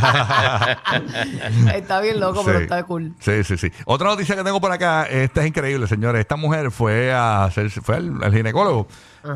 está 1.76 2.02
bien 2.02 2.20
loco, 2.20 2.44
pero 2.46 2.60
está 2.60 2.84
cool. 2.84 3.14
Sí, 3.20 3.44
sí, 3.44 3.58
sí. 3.58 3.72
Otra 3.86 4.08
noticia 4.08 4.36
que 4.36 4.44
tengo 4.44 4.62
por 4.62 4.72
acá, 4.72 5.04
esta 5.04 5.42
es 5.42 5.48
increíble, 5.48 5.88
señores. 5.88 6.22
Esta 6.22 6.36
mujer 6.36 6.72
fue 6.72 7.14
a 7.14 7.46
hacer, 7.46 7.70
fue 7.70 7.96
al, 7.98 8.24
al 8.24 8.34
ginecólogo, 8.34 8.88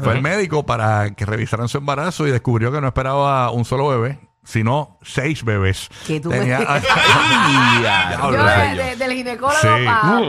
fue 0.04 0.14
al 0.14 0.22
médico 0.22 0.66
para 0.66 1.12
que 1.16 1.26
revisaran 1.26 1.68
su 1.68 1.78
embarazo 1.94 2.28
y 2.28 2.32
descubrió 2.32 2.72
que 2.72 2.82
no 2.82 2.88
esperaba 2.88 3.50
un 3.52 3.66
solo 3.66 3.88
bebé, 3.90 4.20
sino 4.44 4.98
seis 5.04 5.44
bebés. 5.44 5.90
Que 6.08 6.20
tú 6.20 6.30
me- 6.30 6.40
Tenía, 6.40 6.60
Ay, 6.68 6.82
Yo 6.82 8.32
diablo, 8.32 8.44
de- 8.46 8.84
de- 8.84 8.96
del 8.96 9.12
ginecólogo 9.14 9.60
Sí. 9.62 9.68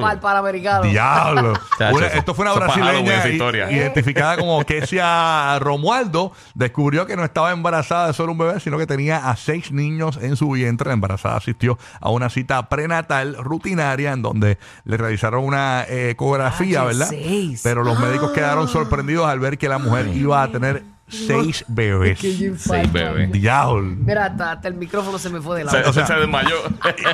para 0.01 0.13
el 0.13 0.19
panamericano. 0.21 0.83
Diablo. 0.83 1.53
Chacho, 1.79 1.97
Una- 1.97 2.07
eso- 2.07 2.17
esto 2.19 2.35
fue 2.35 2.45
una 2.45 2.53
eso 2.53 2.61
es 2.61 2.67
para 2.67 2.73
Halloween, 2.85 3.05
brasileña 3.07 3.19
esa 3.21 3.29
i- 3.29 3.33
historia. 3.33 3.71
identificada 3.71 4.37
como 4.37 4.63
Kesia 4.65 5.59
Romualdo. 5.59 6.33
Descubrió 6.55 7.07
que 7.07 7.17
no 7.17 7.25
estaba 7.25 7.53
embarazada 7.53 8.09
de 8.09 8.13
solo 8.13 8.33
un 8.33 8.39
bebé, 8.39 8.61
sino 8.61 8.77
que 8.79 8.87
tenía 8.87 9.31
a 9.31 9.37
seis 9.37 9.73
niños 9.73 10.19
en 10.21 10.37
su 10.37 10.51
vientre. 10.51 10.89
La 10.89 10.95
embarazada 10.95 11.37
asistió 11.37 11.79
a 12.01 12.11
una 12.11 12.29
cita 12.31 12.69
prenatal 12.69 13.37
rutinaria 13.39 14.13
en 14.13 14.23
donde 14.23 14.59
le 14.85 14.97
realizaron 14.99 15.45
una 15.45 15.85
eh, 15.85 16.11
ecografía, 16.11 16.85
¿verdad? 16.85 17.07
seis. 17.09 17.61
Pero 17.63 17.85
los 17.85 17.99
médicos 17.99 18.33
quedaron 18.33 18.69
sorprendidos 18.69 19.27
al 19.29 19.41
ver 19.41 19.57
que 19.57 19.69
la 19.69 19.79
mujer 19.79 20.09
iba 20.15 20.43
a 20.43 20.49
tener 20.49 20.83
seis 21.11 21.65
bebés. 21.69 22.19
Qué 22.19 22.29
infarto. 22.31 22.85
Sí, 22.87 22.91
bebé. 22.93 23.27
Diablo. 23.29 23.97
Mira, 23.99 24.27
hasta, 24.27 24.53
hasta 24.53 24.69
el 24.69 24.75
micrófono 24.75 25.19
se 25.19 25.29
me 25.31 25.41
fue 25.41 25.59
de 25.65 25.71
Se, 25.71 25.77
lado. 25.77 25.91
O 25.91 25.93
sea- 25.93 26.07
se 26.07 26.15
desmayó. 26.15 26.57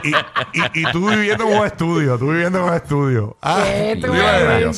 Y, 0.04 0.10
y- 0.10 0.80
y 0.88 0.92
tú 0.92 1.08
viviendo 1.10 1.44
en 1.50 1.58
un 1.58 1.66
estudio, 1.66 2.18
tú 2.18 2.30
viviendo 2.30 2.58
en 2.58 2.64
un 2.64 2.74
estudio. 2.74 3.36
Ah, 3.42 3.62
¿Qué? 3.64 3.98
tú 4.00 4.06
¿Tú. 4.08 4.74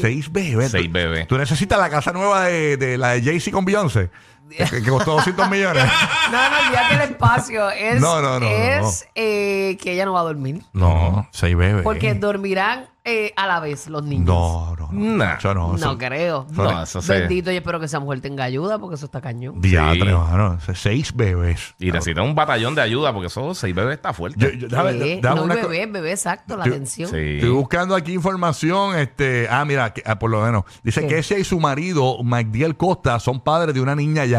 Seis 0.00 0.30
bebés. 0.32 0.70
Seis 0.70 0.86
Tú- 0.86 0.92
bebés. 0.92 1.26
Tú 1.28 1.38
necesitas 1.38 1.78
la 1.78 1.90
casa 1.90 2.12
nueva 2.12 2.46
de, 2.46 2.76
de 2.76 2.98
la 2.98 3.10
de 3.10 3.22
Jay-Z 3.22 3.50
con 3.52 3.64
Beyoncé. 3.64 4.10
Que, 4.48 4.82
que 4.82 4.90
costó 4.90 5.12
200 5.12 5.50
millones. 5.50 5.84
No, 6.30 6.50
no, 6.50 6.58
olvídate 6.66 6.94
el 6.94 7.00
espacio. 7.12 7.70
Es, 7.70 8.00
No, 8.02 8.20
no, 8.20 8.38
no, 8.38 8.46
es 8.46 9.08
eh, 9.14 9.78
que 9.80 9.92
ella 9.94 10.04
no 10.04 10.12
va 10.12 10.20
a 10.20 10.24
dormir. 10.24 10.62
No, 10.74 11.26
seis 11.32 11.56
bebés. 11.56 11.82
Porque 11.82 12.12
dormirán 12.14 12.86
eh, 13.04 13.32
a 13.36 13.46
la 13.46 13.60
vez 13.60 13.86
los 13.88 14.02
niños. 14.02 14.26
No, 14.26 14.76
no. 14.76 14.88
no. 14.92 15.16
Nah. 15.16 15.36
Eso 15.38 15.54
no. 15.54 15.68
No 15.68 15.76
eso- 15.76 15.96
creo. 15.96 16.46
No, 16.50 16.82
eso 16.82 17.00
se- 17.00 17.20
Bendito, 17.20 17.50
yo 17.50 17.56
espero 17.56 17.80
que 17.80 17.86
esa 17.86 17.98
mujer 18.00 18.20
tenga 18.20 18.44
ayuda 18.44 18.78
porque 18.78 18.96
eso 18.96 19.06
está 19.06 19.22
cañón. 19.22 19.58
Diatre, 19.62 20.10
Sí. 20.10 20.14
mano. 20.14 20.58
Seis 20.74 21.14
bebés. 21.16 21.74
Y 21.78 21.90
necesita 21.90 22.20
un 22.20 22.34
batallón 22.34 22.74
de 22.74 22.82
ayuda 22.82 23.10
porque 23.14 23.28
esos 23.28 23.56
seis 23.56 23.74
bebés 23.74 23.94
está 23.96 24.12
fuerte. 24.12 24.38
Yo- 24.38 24.50
yo- 24.50 24.68
déjame- 24.68 24.92
Bebé, 24.92 25.20
déjame 25.22 25.36
no, 25.36 25.42
una 25.44 25.54
y 25.54 25.58
co- 25.62 25.68
bebé, 25.68 25.86
bebé, 25.86 26.10
exacto, 26.10 26.58
la 26.58 26.66
Yo- 26.66 26.72
atención. 26.72 27.08
sí. 27.10 27.16
Estoy 27.36 27.48
buscando 27.50 27.94
aquí 27.94 28.12
información. 28.12 28.98
Este, 28.98 29.48
ah, 29.50 29.64
mira, 29.64 29.94
que- 29.94 30.02
ah, 30.04 30.18
por 30.18 30.28
lo 30.28 30.42
menos. 30.42 30.64
Dice 30.82 31.00
¿Qué? 31.02 31.06
que 31.06 31.18
ese 31.20 31.40
y 31.40 31.44
su 31.44 31.58
marido, 31.58 32.22
Magdiel 32.22 32.76
Costa, 32.76 33.18
son 33.20 33.40
padres 33.40 33.74
de 33.74 33.80
una 33.80 33.94
niña 33.94 34.26
ya 34.26 34.37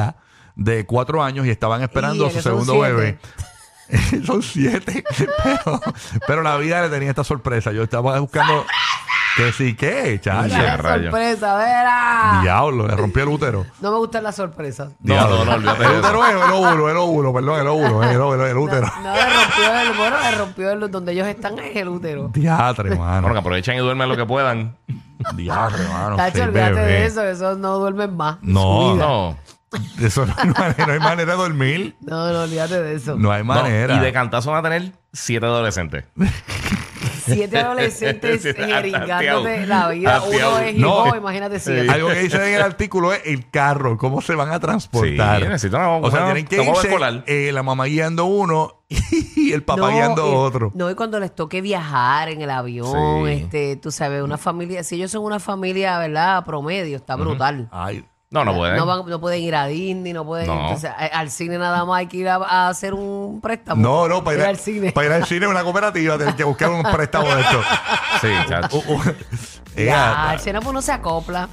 de 0.56 0.86
cuatro 0.86 1.24
años 1.24 1.46
y 1.46 1.50
estaban 1.50 1.82
esperando 1.82 2.26
Y 2.26 2.28
a 2.28 2.32
su 2.32 2.42
segundo 2.42 2.74
siete. 2.74 2.92
bebé. 2.94 3.20
son 4.26 4.44
siete. 4.44 5.04
pero, 5.44 5.82
pero 6.28 6.42
la 6.44 6.58
vida 6.58 6.82
le 6.84 6.90
tenía 6.90 7.10
esta 7.10 7.24
sorpresa. 7.24 7.72
Yo 7.72 7.84
estaba 7.84 8.20
buscando. 8.20 8.66
Que 9.38 9.54
sí, 9.54 9.74
¿qué? 9.76 10.20
Chacho. 10.20 10.48
Ya, 10.50 10.76
La 10.76 11.02
sorpresa, 11.04 11.56
verá. 11.56 12.40
Diablo, 12.42 12.88
le 12.88 12.96
rompió 12.96 13.24
el 13.24 13.30
útero. 13.30 13.66
No 13.80 13.92
me 13.92 13.98
gustan 14.00 14.24
las 14.24 14.36
sorpresas. 14.36 14.90
No, 15.00 15.16
no, 15.46 15.46
no, 15.46 15.72
El 15.76 15.98
útero 16.00 16.26
es 16.26 16.32
el 16.34 16.52
óvulo, 16.52 16.90
el 16.90 16.98
óvulo, 16.98 17.34
perdón, 17.34 17.62
el 17.62 17.68
óvulo, 17.68 18.04
el, 18.04 18.20
óvulo, 18.20 18.48
el 18.48 18.58
útero. 18.58 18.92
No, 19.02 19.14
le 19.14 19.22
rompió 19.22 19.80
el, 19.82 19.98
bueno, 19.98 20.18
le 20.20 20.32
rompió 20.38 20.72
el, 20.72 20.92
donde 20.92 21.12
ellos 21.14 21.28
están 21.28 21.58
es 21.60 21.76
el 21.76 21.88
útero. 21.88 22.30
Diatre, 22.34 22.90
Bueno, 22.96 23.04
mano. 23.06 23.32
que 23.32 23.40
aprovechen 23.40 23.76
y 23.76 23.80
duermen 23.80 24.10
lo 24.10 24.18
que 24.18 24.26
puedan. 24.26 24.76
Diatre, 25.36 25.88
mano. 25.88 26.16
Tacho, 26.18 26.44
olvídate 26.44 26.80
de 26.80 27.06
eso, 27.06 27.24
esos 27.24 27.58
no 27.60 27.78
duermen 27.78 28.18
más. 28.18 28.38
No. 28.42 28.96
No. 28.96 29.38
De 29.98 30.08
Eso 30.08 30.26
no 30.26 30.34
hay, 30.38 30.50
manera, 30.58 30.86
no 30.88 30.94
hay 30.94 31.00
manera 31.00 31.32
de 31.34 31.38
dormir. 31.38 31.96
No, 32.02 32.32
no, 32.34 32.42
olvídate 32.44 32.82
de 32.82 32.96
eso. 32.96 33.16
No 33.18 33.32
hay 33.32 33.42
No, 33.44 33.54
manera. 33.54 33.96
Y 33.96 34.00
de 34.00 34.12
cantazo 34.14 34.52
van 34.52 34.66
a 34.66 34.70
tener 34.70 34.92
siete 35.14 35.46
adolescentes. 35.46 36.06
Siete 37.26 37.60
adolescentes 37.60 38.42
Sí, 38.42 38.54
jeringándote 38.56 39.68
la 39.68 39.90
vida. 39.90 40.22
Uno 40.24 40.58
es 40.60 40.76
No, 40.76 41.06
hijo, 41.06 41.16
eh, 41.16 41.18
imagínate 41.20 41.60
siete. 41.60 41.90
Algo 41.90 42.10
que 42.10 42.20
dice 42.22 42.38
en 42.50 42.56
el 42.56 42.62
artículo 42.64 43.14
es 43.14 43.22
el 43.26 43.50
carro, 43.50 43.98
cómo 43.98 44.22
se 44.22 44.34
van 44.36 44.52
a 44.52 44.60
transportar. 44.60 45.42
Sí, 45.42 45.48
necesitan 45.48 45.82
una- 45.82 46.08
o 46.08 46.10
sea, 46.12 46.22
una- 46.22 46.34
tienen 46.34 46.48
que 46.48 46.56
una 46.56 46.64
guagua 46.64 46.82
irse 46.82 46.88
escolar. 46.88 47.24
eh, 47.28 47.52
la 47.54 47.62
mamá 47.64 47.86
guiando 47.86 48.26
uno 48.26 48.82
y 49.36 49.52
el 49.54 49.62
papá 49.64 49.90
guiando 49.92 50.28
y- 50.32 50.36
otro. 50.36 50.72
No, 50.74 50.90
y 50.90 50.96
cuando 50.96 51.20
les 51.20 51.34
toque 51.36 51.62
viajar 51.62 52.30
en 52.30 52.42
el 52.42 52.50
avión, 52.50 53.26
Sí. 53.28 53.32
este, 53.34 53.76
tú 53.76 53.92
sabes, 53.92 54.24
una 54.24 54.40
familia, 54.40 54.84
si 54.84 54.96
ellos 54.96 55.12
son 55.12 55.24
una 55.24 55.40
familia, 55.40 56.00
¿verdad? 56.00 56.44
Promedio, 56.44 56.96
está 56.98 57.16
brutal. 57.16 57.70
Ay, 57.72 58.04
No, 58.32 58.46
no 58.46 58.54
pueden. 58.56 58.76
No, 58.78 58.86
van- 58.86 59.08
no 59.08 59.20
pueden 59.20 59.42
ir 59.42 59.56
a 59.56 59.66
Disney, 59.66 60.14
no 60.14 60.24
pueden. 60.24 60.46
No. 60.46 60.62
entonces, 60.62 60.92
a- 60.92 61.06
al 61.20 61.32
cine 61.32 61.58
nada 61.58 61.84
más 61.86 61.98
hay 62.00 62.08
que 62.08 62.18
ir 62.18 62.30
a, 62.30 62.36
a 62.36 62.70
hacer 62.70 62.94
un 62.94 63.42
préstamo. 63.42 63.82
No, 63.82 64.08
no, 64.08 64.24
para 64.24 64.38
ir, 64.38 64.44
al 64.44 64.58
cine. 64.58 64.92
para 64.92 65.08
ir 65.08 65.14
al 65.14 65.26
cine 65.26 65.48
una 65.48 65.64
cooperativa, 65.64 66.16
tienes 66.18 66.36
que 66.36 66.44
buscar 66.44 66.70
un 66.70 66.84
préstamo 66.84 67.28
de 67.34 67.42
esto. 67.42 67.62
Sí, 68.22 68.28
chacho. 68.48 68.78
Uh, 68.88 68.94
uh. 68.94 69.02
Ya, 69.76 70.34
el 70.34 70.40
cine 70.40 70.60
pues 70.62 70.74
no 70.74 70.82
se 70.82 70.92
acopla. 70.92 71.50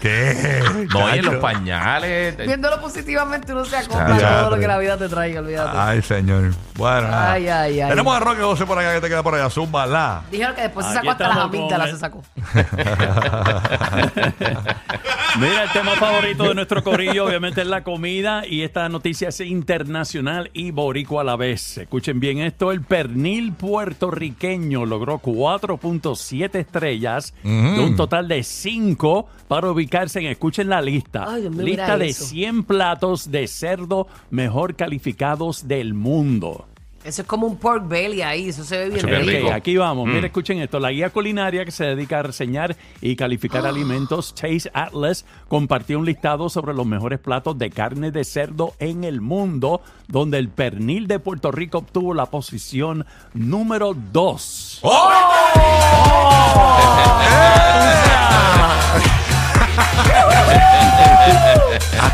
¿Qué? 0.00 0.62
No, 0.92 1.14
y 1.14 1.18
en 1.18 1.24
los 1.24 1.36
pañales. 1.36 2.36
Viéndolo 2.36 2.80
positivamente 2.80 3.52
uno 3.52 3.64
se 3.64 3.76
acopla 3.76 4.16
a 4.16 4.40
todo 4.42 4.50
lo 4.50 4.58
que 4.58 4.66
la 4.68 4.78
vida 4.78 4.96
te 4.96 5.08
traiga, 5.08 5.40
olvídate. 5.40 5.76
Ay, 5.76 6.02
señor. 6.02 6.52
Bueno. 6.74 7.08
Ay, 7.10 7.48
ay, 7.48 7.80
ay. 7.80 7.88
Tenemos 7.88 8.16
a 8.16 8.20
Roque 8.20 8.42
José 8.42 8.66
por 8.66 8.78
acá 8.78 8.94
que 8.94 9.00
te 9.00 9.08
queda 9.08 9.22
por 9.22 9.34
allá. 9.34 9.48
Zumba 9.50 9.86
la. 9.86 10.22
Dijeron 10.30 10.54
que 10.54 10.62
después 10.62 10.86
se 10.86 10.98
Aquí 10.98 11.08
sacó 11.08 11.10
hasta 11.12 11.24
las 11.28 11.36
estamos 11.36 11.50
con 11.50 11.60
amígdalas, 11.60 11.88
el- 11.88 11.94
se 11.94 12.00
sacó. 12.00 12.22
Mira, 15.38 15.64
el 15.64 15.70
tema 15.72 15.92
favorito 15.96 16.44
de 16.44 16.54
nuestro 16.54 16.82
corrillo 16.82 17.26
obviamente 17.26 17.60
es 17.60 17.66
la 17.66 17.82
comida 17.84 18.46
y 18.46 18.62
esta 18.62 18.88
noticia 18.88 19.28
es 19.28 19.40
internacional 19.40 20.50
y 20.54 20.70
boricua 20.70 21.20
a 21.22 21.24
la 21.24 21.36
vez. 21.36 21.78
Escuchen 21.78 22.20
bien 22.20 22.38
esto, 22.38 22.72
el 22.72 22.80
pernil 22.82 23.52
puertorriqueño 23.52 24.86
logró 24.86 25.18
4.7 25.18 26.54
estrellas 26.54 27.34
de 27.42 27.80
un 27.84 27.96
total 27.96 28.28
de 28.28 28.42
5 28.42 29.28
para 29.48 29.68
ubicarse 29.86 30.18
en, 30.18 30.26
escuchen 30.26 30.68
la 30.68 30.82
lista, 30.82 31.24
Ay, 31.28 31.42
Dios 31.42 31.54
mío, 31.54 31.64
lista 31.64 31.82
mira 31.84 31.98
de 31.98 32.08
eso. 32.08 32.24
100 32.24 32.64
platos 32.64 33.30
de 33.30 33.46
cerdo 33.46 34.08
mejor 34.30 34.74
calificados 34.74 35.68
del 35.68 35.94
mundo. 35.94 36.66
Eso 37.04 37.22
es 37.22 37.28
como 37.28 37.46
un 37.46 37.56
pork 37.56 37.86
belly 37.86 38.20
ahí, 38.22 38.48
eso 38.48 38.64
se 38.64 38.76
ve 38.78 38.84
bien 38.86 38.96
Eso 38.96 39.06
qué 39.06 39.18
rico. 39.20 39.30
rico. 39.30 39.46
Ok, 39.46 39.52
aquí 39.54 39.76
vamos. 39.76 40.08
Mm. 40.08 40.12
Mira, 40.12 40.26
escuchen 40.26 40.58
esto. 40.58 40.80
La 40.80 40.90
guía 40.90 41.10
culinaria 41.10 41.64
que 41.64 41.70
se 41.70 41.84
dedica 41.84 42.18
a 42.18 42.24
reseñar 42.24 42.76
y 43.00 43.14
calificar 43.14 43.64
alimentos, 43.66 44.34
Taste 44.34 44.72
Atlas, 44.74 45.24
compartió 45.46 46.00
un 46.00 46.04
listado 46.04 46.48
sobre 46.48 46.74
los 46.74 46.84
mejores 46.84 47.20
platos 47.20 47.56
de 47.58 47.70
carne 47.70 48.10
de 48.10 48.24
cerdo 48.24 48.74
en 48.80 49.04
el 49.04 49.20
mundo, 49.20 49.82
donde 50.08 50.38
el 50.38 50.48
pernil 50.48 51.06
de 51.06 51.20
Puerto 51.20 51.52
Rico 51.52 51.78
obtuvo 51.78 52.12
la 52.12 52.26
posición 52.26 53.06
número 53.34 53.94
2. 53.94 54.80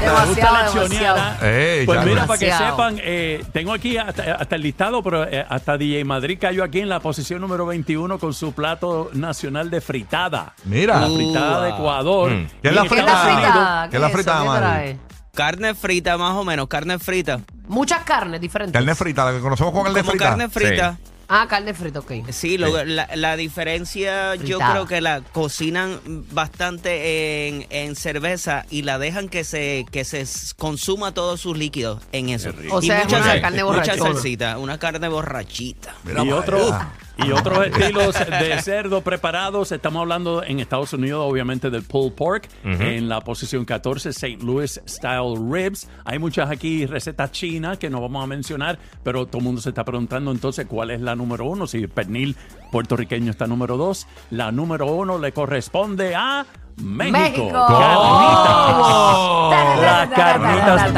Demasiado, 0.01 0.75
demasiado. 0.75 1.47
Ey, 1.47 1.87
Pues 1.87 1.99
chacho. 1.99 2.09
mira, 2.11 2.27
para 2.27 2.39
que 2.39 2.45
Demasiado. 2.47 2.71
sepan, 2.77 2.97
eh, 3.03 3.45
tengo 3.53 3.73
aquí 3.73 3.97
hasta, 3.97 4.35
hasta 4.35 4.57
el 4.57 4.62
listado, 4.62 5.03
pero 5.03 5.25
eh, 5.29 5.45
hasta 5.49 5.77
DJ 5.77 6.05
Madrid 6.05 6.39
cayó 6.41 6.65
aquí 6.65 6.81
en 6.81 6.89
la 6.89 7.01
posición 7.01 7.41
número 7.41 7.67
21 7.67 8.19
con 8.19 8.35
su 8.35 8.53
plato 8.53 9.11
nacional 9.15 9.71
de 9.71 9.81
fritada. 9.81 10.55
Mira. 10.65 11.01
La 11.01 11.07
fritada 11.09 11.62
de 11.65 11.71
Ecuador. 11.71 12.31
Mm. 12.33 12.47
¿Qué 12.62 12.69
es 12.69 12.73
Y 12.73 12.75
la 12.75 12.83
en 12.83 12.89
¿Qué 12.89 12.95
es 12.95 13.01
fritada? 13.03 13.15
la 13.15 13.25
Estados 13.25 13.35
Unidos- 13.35 13.53
fritada? 13.53 13.89
¿Qué 13.91 13.97
es 13.97 14.03
la 14.03 14.61
trae? 14.61 14.99
Carne 15.35 15.75
frita, 15.75 16.19
más 16.19 16.33
o 16.35 16.45
menos, 16.45 16.69
carne 16.69 16.99
frita. 16.99 17.41
Muchas 17.69 18.01
carnes 18.03 18.41
diferentes. 18.41 18.75
Carne 18.75 18.95
frita, 18.95 19.25
la 19.25 19.33
que 19.33 19.41
conocemos 19.41 19.73
como 19.73 19.85
carne 19.85 20.01
Como 20.01 20.11
frita. 20.11 20.25
carne 20.29 20.49
frita. 20.51 20.97
Ah, 21.35 21.47
carne 21.49 21.73
frita, 21.73 22.01
ok. 22.01 22.12
Sí, 22.31 22.59
lo- 22.59 22.85
La, 22.85 23.09
la 23.17 23.37
diferencia 23.39 24.35
yo 24.35 24.59
Fritada. 24.59 24.73
creo 24.73 24.87
que 24.87 25.01
la 25.01 25.23
cocinan 25.23 25.99
bastante 26.31 27.49
en, 27.49 27.67
en 27.71 27.97
cerveza 27.97 28.67
y 28.71 28.83
la 28.83 28.99
dejan 28.99 29.31
que 29.31 29.43
se 29.45 29.87
que 29.91 30.05
se 30.05 30.21
s- 30.23 30.53
consuma 30.59 31.15
todos 31.15 31.41
sus 31.41 31.57
líquidos 31.57 32.03
en 32.12 32.29
eso. 32.29 32.51
O 32.71 32.83
Y 32.83 32.87
sea, 32.87 32.99
es 32.99 33.05
mucha 33.07 33.17
una 33.23 33.41
carne 33.41 33.65
Mucha 33.65 33.77
borrachona. 33.81 34.12
salsita, 34.12 34.59
una 34.59 34.79
carne 34.79 35.09
borrachita. 35.09 35.95
Mira 36.05 36.23
y, 36.23 36.29
para 36.29 36.37
otro- 36.41 36.67
allá. 36.67 36.93
Y 37.16 37.33
otros 37.33 37.66
estilos 37.66 38.14
de 38.19 38.61
cerdo 38.62 39.02
preparados. 39.02 39.73
Estamos 39.73 40.00
hablando 40.00 40.42
en 40.42 40.61
Estados 40.61 40.92
Unidos, 40.92 41.25
obviamente, 41.28 41.71
del 41.71 41.83
pulled 41.83 42.12
pork. 42.12 42.49
En 42.64 43.09
la 43.09 43.21
posición 43.21 43.64
14, 43.64 44.11
St. 44.11 44.38
Louis 44.42 44.81
Style 44.87 45.37
Ribs. 45.50 45.88
Hay 46.04 46.19
muchas 46.19 46.50
aquí 46.50 46.87
recetas 46.87 47.33
chinas 47.33 47.78
que 47.78 47.90
no 47.90 48.00
vamos 48.00 48.23
a 48.25 48.26
mencionar, 48.26 48.78
pero 49.02 49.26
todo 49.26 49.38
el 49.38 49.45
mundo 49.45 49.61
se 49.61 49.71
está 49.71 49.85
preguntando 49.85 50.31
entonces 50.31 50.66
cuál 50.66 50.90
es 50.90 51.00
la 51.00 51.14
número 51.14 51.45
uno. 51.45 51.66
Si 51.66 51.78
el 51.78 51.88
pernil 51.88 52.37
puertorriqueño 52.71 53.31
está 53.31 53.47
número 53.47 53.76
dos, 53.76 54.07
la 54.31 54.52
número 54.52 54.87
uno 54.87 55.19
le 55.19 55.33
corresponde 55.33 56.14
a 56.14 56.47
México. 56.76 57.19
México. 57.19 57.66
¿Cómo? 57.66 59.50
Las 59.81 60.09
carnitas. 60.09 60.90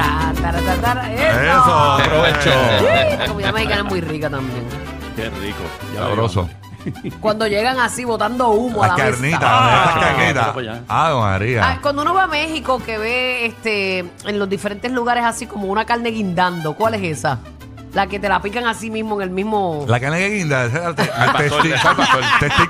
Eso. 1.13 1.75
Aprovecho. 1.75 2.51
La 3.19 3.27
comida 3.27 3.53
mexicana 3.53 3.81
es 3.81 3.85
muy 3.85 4.01
rica 4.01 4.31
también. 4.31 4.94
Qué 5.31 5.41
rico. 5.41 5.63
Ya 5.95 6.01
Sabroso. 6.01 6.49
Cuando 7.21 7.47
llegan 7.47 7.81
así 7.81 8.05
botando 8.05 8.49
humo 8.51 8.83
a 8.85 8.89
Las 8.89 8.99
la 8.99 9.05
carnitas, 9.05 9.41
mesa. 9.41 9.41
Ah, 9.51 9.93
las 9.97 10.05
carnitas. 10.17 10.47
pero 10.49 10.61
ya. 10.61 10.81
Ah, 10.89 11.15
María. 11.19 11.63
Ah, 11.67 11.79
cuando 11.81 12.03
uno 12.03 12.13
va 12.13 12.25
a 12.25 12.27
México 12.27 12.79
que 12.85 12.99
ve 12.99 13.47
este 13.47 14.01
en 14.27 14.39
los 14.39 14.49
diferentes 14.51 14.93
lugares 14.93 15.25
así 15.25 15.47
como 15.47 15.67
una 15.69 15.87
carne 15.87 16.11
guindando, 16.11 16.75
¿cuál 16.75 16.95
es 16.95 17.19
esa? 17.19 17.39
La 17.95 18.09
que 18.09 18.19
te 18.19 18.29
la 18.29 18.43
pican 18.43 18.67
así 18.67 18.91
mismo 18.91 19.15
en 19.15 19.23
el 19.23 19.31
mismo. 19.31 19.85
La 19.89 20.01
carne 20.01 20.19
que 20.19 20.29
guinda, 20.31 20.65
ese 20.65 20.85
el, 20.85 20.95
te- 20.97 21.03
Al 21.13 21.31
pastor, 21.33 21.63
testi- 21.63 21.75
ese 21.75 21.89
al 21.89 21.97
pastor. 21.97 22.23
testi- 22.41 22.69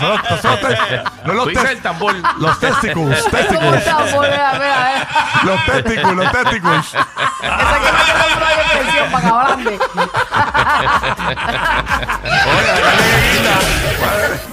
son 0.00 0.10
los- 0.10 0.40
son 0.40 0.50
los 0.50 0.60
te- 0.60 1.02
no 1.26 1.32
los 1.34 1.44
Tú 1.44 1.48
dices 1.50 1.62
tes- 1.64 1.72
el 1.76 1.80
tambor. 1.80 2.14
los 2.38 2.58
testicles, 2.60 2.94
¿Cómo 3.22 3.30
testicles, 3.38 3.74
está? 3.76 3.96
Por- 4.16 4.26
a 4.26 4.28
ver, 4.28 4.40
a 4.40 4.84
ver. 4.84 5.06
los 5.44 5.64
testicles, 5.64 6.16
los 6.16 6.32
testicles. 6.32 6.96
Esa 7.44 7.80
que 7.80 7.90
no 7.90 7.98
para. 9.12 9.34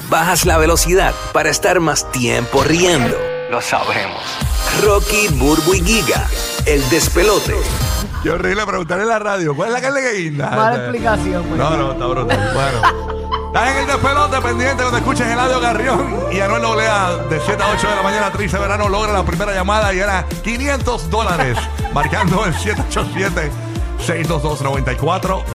Bajas 0.10 0.46
la 0.46 0.58
velocidad 0.58 1.14
para 1.34 1.50
estar 1.50 1.80
más 1.80 2.12
tiempo 2.12 2.64
riendo. 2.64 3.18
Lo 3.50 3.62
sabemos. 3.62 4.22
Rocky, 4.84 5.28
Burbu 5.30 5.74
y 5.74 5.82
Giga, 5.82 6.28
el 6.66 6.88
despelote. 6.90 7.56
Qué 8.24 8.30
horrible 8.30 8.66
preguntarle 8.66 9.04
en 9.04 9.10
la 9.10 9.20
radio, 9.20 9.56
¿cuál 9.56 9.70
es 9.70 9.74
la 9.74 9.82
carne 9.82 10.02
que 10.02 10.14
guinda? 10.14 10.50
Mala 10.52 10.76
explicación, 10.76 11.44
pues. 11.44 11.58
No, 11.58 11.78
no, 11.78 11.92
está 11.94 12.06
brutal. 12.06 12.52
Bueno. 12.54 13.21
Estás 13.54 13.70
en 13.70 13.78
el 13.80 13.86
despelote 13.86 14.40
pendiente 14.40 14.78
cuando 14.78 14.98
escuches 15.00 15.28
Eladio 15.28 15.60
Carrión 15.60 16.16
y 16.32 16.40
Anuel 16.40 16.64
Olea 16.64 17.18
de 17.30 17.38
7 17.38 17.62
a 17.62 17.72
8 17.72 17.90
de 17.90 17.96
la 17.98 18.02
mañana. 18.02 18.32
Trice 18.32 18.58
Verano 18.58 18.88
logra 18.88 19.12
la 19.12 19.26
primera 19.26 19.54
llamada 19.54 19.94
y 19.94 20.00
era 20.00 20.26
500 20.42 21.10
dólares. 21.10 21.58
marcando 21.94 22.46
el 22.46 22.54
787 22.54 23.52
622 24.00 24.62
94 24.62 25.44